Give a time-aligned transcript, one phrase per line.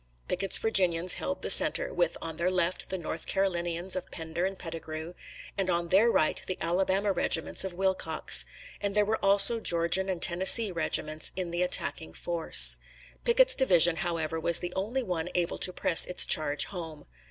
[0.27, 4.57] Pickett's Virginians held the center, with on their left the North Carolinians of Pender and
[4.57, 5.13] Pettigrew,
[5.59, 8.43] and on their right the Alabama regiments of Wilcox;
[8.81, 12.77] and there were also Georgian and Tennessee regiments in the attacking force.
[13.25, 17.05] Pickett's division, however, was the only one able to press its charge home.